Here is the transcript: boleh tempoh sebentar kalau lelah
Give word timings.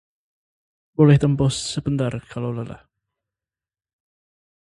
boleh 0.97 1.17
tempoh 1.23 1.45
sebentar 1.73 2.09
kalau 2.31 2.49
lelah 2.57 2.81